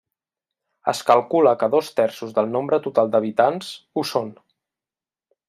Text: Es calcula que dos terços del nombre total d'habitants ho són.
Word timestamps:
Es 0.93 1.01
calcula 1.09 1.53
que 1.63 1.69
dos 1.75 1.91
terços 1.99 2.33
del 2.39 2.49
nombre 2.55 2.81
total 2.87 3.13
d'habitants 3.17 3.71
ho 4.03 4.09
són. 4.15 4.35